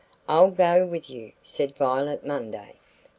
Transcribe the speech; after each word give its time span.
"I'll 0.27 0.49
go 0.49 0.83
with 0.87 1.11
you," 1.11 1.33
said 1.43 1.75
Violet 1.75 2.25
Munday. 2.25 2.73